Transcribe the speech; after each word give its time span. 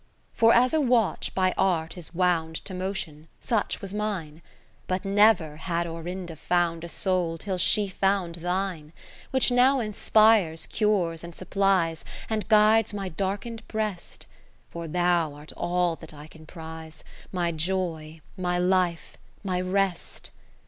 For 0.33 0.51
as 0.51 0.73
a 0.73 0.81
watch 0.81 1.35
by 1.35 1.53
art 1.59 1.95
is 1.95 2.11
wound 2.11 2.55
To 2.65 2.73
motion, 2.73 3.27
such 3.39 3.81
was 3.83 3.93
mine: 3.93 4.41
10 4.87 4.87
But 4.87 5.05
never 5.05 5.57
had 5.57 5.85
Orinda 5.85 6.35
found 6.35 6.83
A 6.83 6.89
soul 6.89 7.37
till 7.37 7.59
she 7.59 7.87
found 7.87 8.33
thine; 8.37 8.93
Which 9.29 9.51
now 9.51 9.79
inspires, 9.79 10.65
cures 10.65 11.23
and 11.23 11.35
supplies. 11.35 12.03
And 12.31 12.47
guides 12.49 12.95
my 12.95 13.09
darkened 13.09 13.67
breast: 13.67 14.25
For 14.71 14.87
thou 14.87 15.35
art 15.35 15.53
all 15.55 15.95
that 15.97 16.15
I 16.15 16.25
can 16.25 16.47
prize. 16.47 17.03
My 17.31 17.51
Joy, 17.51 18.21
my 18.35 18.57
Life, 18.57 19.17
my 19.43 19.61
Rest. 19.61 20.31